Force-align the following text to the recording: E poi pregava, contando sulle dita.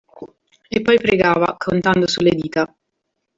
E 0.67 0.81
poi 0.81 0.97
pregava, 0.97 1.55
contando 1.57 2.07
sulle 2.07 2.31
dita. 2.31 2.65